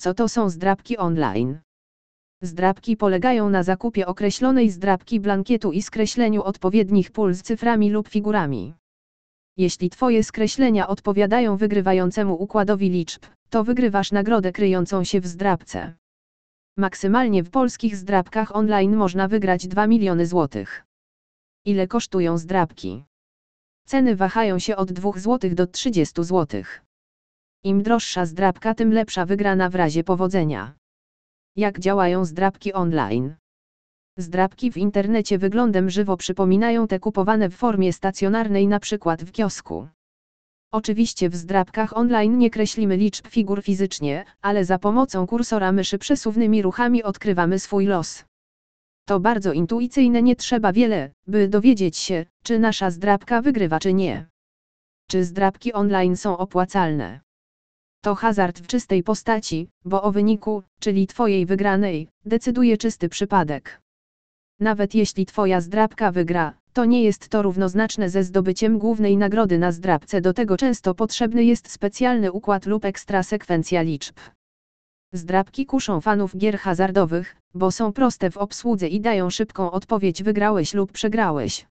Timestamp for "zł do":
25.12-25.66